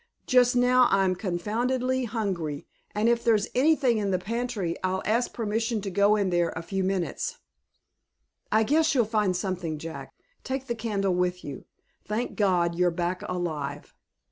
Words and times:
Just 0.25 0.55
now 0.55 0.87
I'm 0.89 1.15
confoundedly 1.15 2.05
hungry, 2.05 2.65
and 2.95 3.07
if 3.07 3.23
there's 3.23 3.45
anything 3.53 3.99
in 3.99 4.09
the 4.09 4.17
pantry, 4.17 4.75
I'll 4.83 5.03
ask 5.05 5.31
permission 5.31 5.79
to 5.81 5.91
go 5.91 6.15
in 6.15 6.31
there 6.31 6.49
a 6.55 6.63
few 6.63 6.83
minutes." 6.83 7.37
"I 8.51 8.63
guess 8.63 8.95
you'll 8.95 9.05
find 9.05 9.37
something, 9.37 9.77
Jack. 9.77 10.11
Take 10.43 10.65
the 10.65 10.73
candle 10.73 11.13
with 11.13 11.43
you. 11.43 11.65
Thank 12.03 12.35
God, 12.35 12.73
you're 12.73 12.89
back 12.89 13.21
alive. 13.29 13.93